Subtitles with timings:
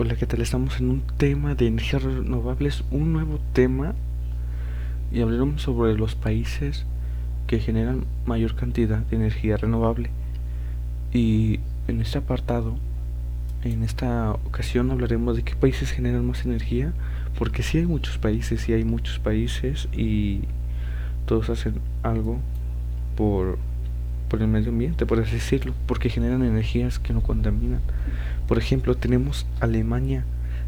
[0.00, 0.40] Hola, ¿qué tal?
[0.42, 3.96] Estamos en un tema de energías renovables, un nuevo tema
[5.10, 6.86] y hablaremos sobre los países
[7.48, 10.10] que generan mayor cantidad de energía renovable.
[11.12, 11.58] Y
[11.88, 12.76] en este apartado,
[13.64, 16.92] en esta ocasión hablaremos de qué países generan más energía,
[17.36, 20.42] porque sí hay muchos países, sí hay muchos países y
[21.26, 22.38] todos hacen algo
[23.16, 23.58] por,
[24.28, 27.80] por el medio ambiente, por así decirlo, porque generan energías que no contaminan.
[28.46, 30.24] Por ejemplo, tenemos Alemania,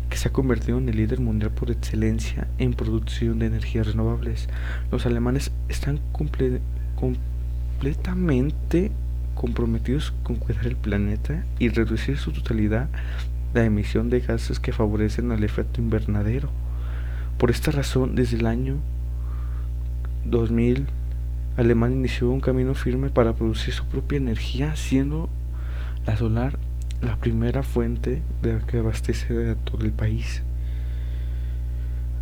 [0.09, 4.49] que se ha convertido en el líder mundial por excelencia en producción de energías renovables.
[4.91, 8.91] Los alemanes están completamente
[9.35, 12.89] comprometidos con cuidar el planeta y reducir su totalidad
[13.55, 16.51] la emisión de gases que favorecen al efecto invernadero.
[17.39, 18.77] Por esta razón, desde el año
[20.25, 20.87] 2000,
[21.61, 25.29] Alemania inició un camino firme para producir su propia energía, siendo
[26.07, 26.59] la solar
[27.03, 30.43] la primera fuente de la que abastece a todo el país.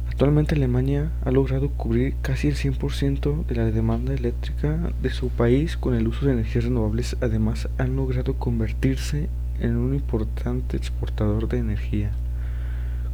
[0.08, 5.76] Actualmente Alemania ha logrado cubrir casi el 100% de la demanda eléctrica de su país
[5.76, 7.16] con el uso de energías renovables.
[7.20, 9.28] Además, han logrado convertirse
[9.60, 12.10] en un importante exportador de energía,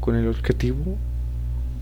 [0.01, 0.97] con el objetivo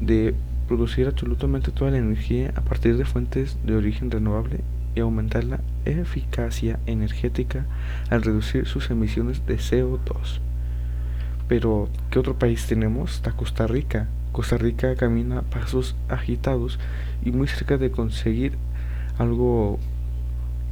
[0.00, 0.34] de
[0.72, 4.60] producir absolutamente toda la energía a partir de fuentes de origen renovable
[4.94, 7.66] y aumentar la eficacia energética
[8.08, 10.40] al reducir sus emisiones de CO2.
[11.46, 13.16] Pero, ¿qué otro país tenemos?
[13.16, 14.08] Está Costa Rica.
[14.32, 16.78] Costa Rica camina pasos agitados
[17.22, 18.56] y muy cerca de conseguir
[19.18, 19.78] algo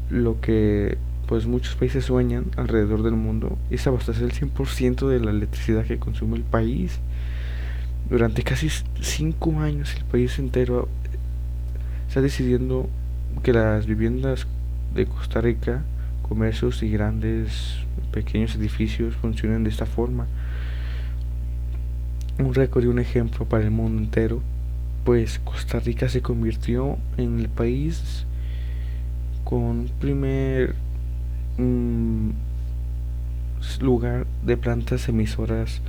[0.08, 5.30] lo que pues muchos países sueñan alrededor del mundo es abastecer el 100% de la
[5.30, 7.00] electricidad que consume el país.
[8.10, 10.88] Durante casi 5 años el país entero
[12.08, 12.88] está decidiendo
[13.44, 14.48] que las viviendas
[14.92, 15.84] de Costa Rica,
[16.22, 17.76] comercios y grandes,
[18.10, 20.26] pequeños edificios funcionen de esta forma.
[22.40, 24.42] Un récord y un ejemplo para el mundo entero,
[25.04, 28.26] pues Costa Rica se convirtió en el país
[29.44, 30.74] con primer
[31.58, 32.30] mm,
[33.80, 35.80] lugar de plantas emisoras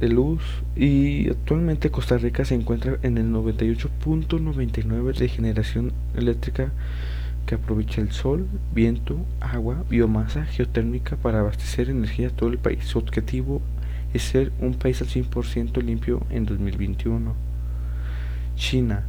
[0.00, 0.42] de luz
[0.74, 6.72] y actualmente Costa Rica se encuentra en el 98.99 de generación eléctrica
[7.46, 12.84] que aprovecha el sol, viento, agua, biomasa geotérmica para abastecer energía a todo el país.
[12.84, 13.62] Su objetivo
[14.12, 17.34] es ser un país al 100% limpio en 2021.
[18.56, 19.04] China.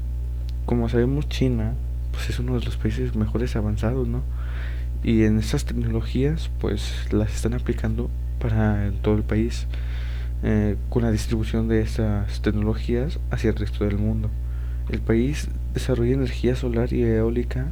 [0.65, 1.73] Como sabemos, China
[2.11, 4.21] pues es uno de los países mejores avanzados, ¿no?
[5.03, 8.09] Y en estas tecnologías pues las están aplicando
[8.39, 9.67] para todo el país.
[10.43, 14.29] Eh, con la distribución de estas tecnologías hacia el resto del mundo.
[14.87, 17.67] El país desarrolla energía solar y eólica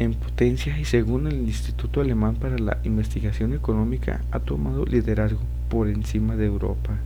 [0.00, 5.88] en potencia y según el Instituto Alemán para la Investigación Económica ha tomado liderazgo por
[5.88, 6.98] encima de Europa.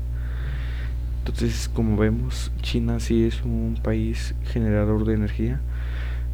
[1.18, 5.60] Entonces, como vemos, China sí es un país generador de energía.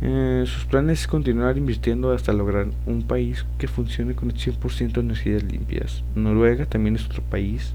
[0.02, 4.92] Eh, sus planes es continuar invirtiendo hasta lograr un país que funcione con el 100%
[4.92, 6.04] de energías limpias.
[6.14, 7.74] Noruega también es otro país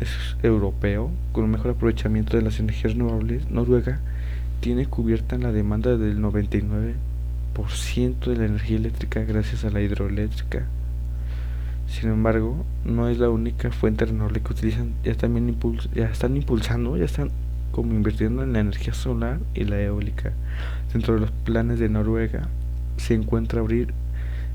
[0.00, 4.00] Es europeo, con un mejor aprovechamiento de las energías renovables, Noruega
[4.60, 6.94] tiene cubierta la demanda del 99%
[8.26, 10.64] de la energía eléctrica gracias a la hidroeléctrica.
[11.86, 15.54] Sin embargo, no es la única fuente renovable que utilizan, ya también
[15.94, 17.30] ya están impulsando, ya están
[17.72, 20.32] como invirtiendo en la energía solar y la eólica.
[20.92, 22.48] Dentro de los planes de Noruega
[22.96, 23.92] se encuentra abrir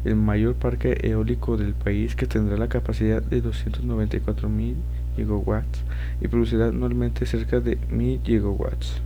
[0.03, 4.75] el mayor parque eólico del país que tendrá la capacidad de 294.000
[5.15, 5.83] gigawatts
[6.21, 9.01] y producirá anualmente cerca de 1.000 gigawatts.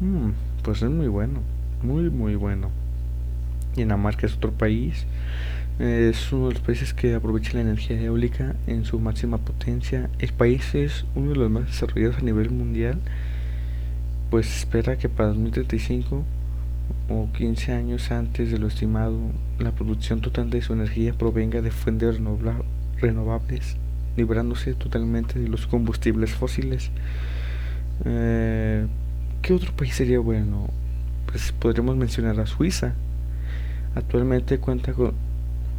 [0.00, 0.30] Mm,
[0.62, 1.40] pues es muy bueno,
[1.82, 2.70] muy muy bueno.
[3.76, 5.04] Dinamarca es otro país,
[5.78, 10.08] es uno de los países que aprovecha la energía eólica en su máxima potencia.
[10.20, 13.00] El país es uno de los más desarrollados a nivel mundial,
[14.30, 16.24] pues espera que para 2035
[17.08, 19.18] o 15 años antes de lo estimado,
[19.58, 22.18] la producción total de su energía provenga de fuentes
[23.00, 23.76] renovables,
[24.16, 26.90] librándose totalmente de los combustibles fósiles.
[28.04, 28.86] Eh,
[29.42, 30.68] ¿Qué otro país sería bueno?
[31.26, 32.94] Pues podríamos mencionar a Suiza.
[33.94, 35.12] Actualmente cuenta con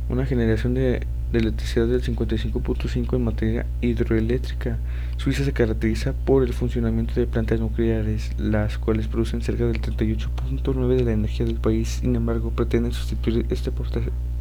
[0.10, 4.78] una generación de de electricidad del 55.5 en materia hidroeléctrica.
[5.18, 10.96] Suiza se caracteriza por el funcionamiento de plantas nucleares, las cuales producen cerca del 38.9
[10.96, 12.00] de la energía del país.
[12.02, 13.72] Sin embargo, pretenden sustituir este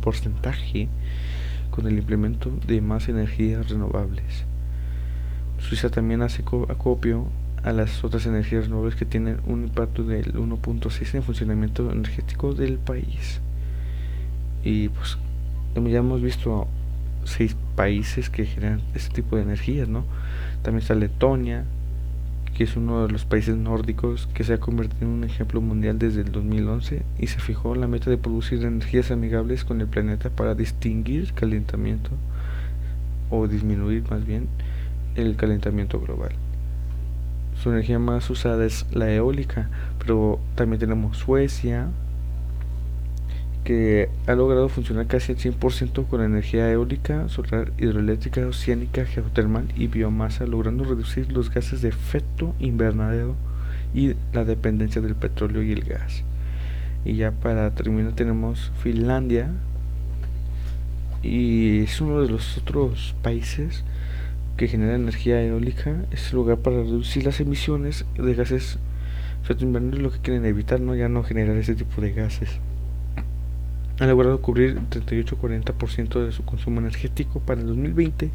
[0.00, 0.88] porcentaje
[1.70, 4.44] con el implemento de más energías renovables.
[5.58, 7.26] Suiza también hace acopio
[7.64, 12.52] a las otras energías renovables que tienen un impacto del 1.6 en el funcionamiento energético
[12.52, 13.40] del país.
[14.62, 15.18] Y pues
[15.74, 16.66] ya hemos visto
[17.24, 20.04] seis países que generan este tipo de energías, ¿no?
[20.62, 21.64] También está Letonia,
[22.54, 25.98] que es uno de los países nórdicos que se ha convertido en un ejemplo mundial
[25.98, 30.30] desde el 2011 y se fijó la meta de producir energías amigables con el planeta
[30.30, 32.10] para distinguir calentamiento
[33.30, 34.46] o disminuir más bien
[35.16, 36.32] el calentamiento global.
[37.60, 39.68] Su energía más usada es la eólica,
[39.98, 41.88] pero también tenemos Suecia,
[43.64, 49.86] que ha logrado funcionar casi al 100% con energía eólica, solar, hidroeléctrica, oceánica, geotermal y
[49.86, 53.34] biomasa, logrando reducir los gases de efecto invernadero
[53.94, 56.22] y la dependencia del petróleo y el gas.
[57.06, 59.50] Y ya para terminar tenemos Finlandia,
[61.22, 63.82] y es uno de los otros países
[64.58, 68.78] que genera energía eólica, es el lugar para reducir las emisiones de gases
[69.42, 70.94] efecto invernadero, lo que quieren evitar, ¿no?
[70.94, 72.60] ya no generar ese tipo de gases
[74.00, 78.30] ha logrado cubrir 38-40% de su consumo energético para el 2020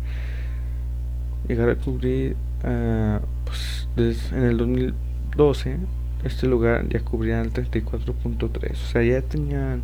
[1.47, 5.77] llegar a cubrir uh, pues, en el 2012
[6.23, 9.81] este lugar ya cubría el 34.3 o sea ya tenían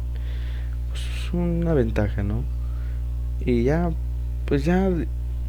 [0.89, 2.44] pues, una ventaja no
[3.45, 3.92] y ya
[4.45, 4.89] pues ya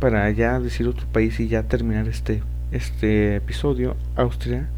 [0.00, 4.68] para ya decir otro país y ya terminar este este episodio Austria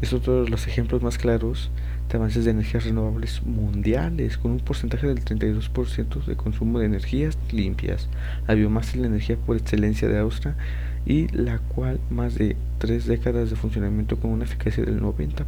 [0.00, 1.70] es otro de los ejemplos más claros
[2.08, 7.36] de avances de energías renovables mundiales, con un porcentaje del 32% de consumo de energías
[7.50, 8.08] limpias.
[8.46, 10.56] La biomasa es la energía por excelencia de Austria
[11.06, 15.44] y la cual más de tres décadas de funcionamiento con una eficacia del 90%.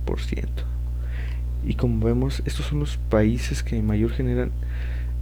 [1.64, 4.50] Y como vemos, estos son los países que mayor generan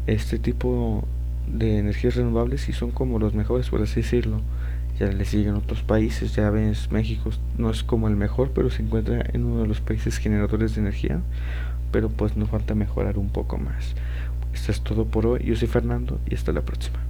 [0.06, 1.06] este tipo
[1.46, 4.40] de energías renovables y son como los mejores, por así decirlo
[4.98, 8.82] ya le siguen otros países, ya ves, México no es como el mejor, pero se
[8.82, 11.20] encuentra en uno de los países generadores de energía,
[11.90, 13.94] pero pues nos falta mejorar un poco más.
[14.52, 17.00] Esto es todo por hoy, yo soy Fernando y hasta la próxima.